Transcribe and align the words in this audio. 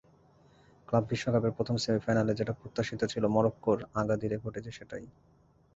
Club 0.87 1.03
বিশ্বকাপের 1.09 1.55
প্রথম 1.57 1.75
সেমিফাইনালে 1.77 2.33
যেটা 2.35 2.53
প্রত্যাশিত 2.53 3.01
ছিল, 3.03 3.23
মরক্কোর 3.27 3.79
আগাদিরে 3.95 4.37
ঘটেছে 4.37 4.71
সেটাই। 4.71 5.05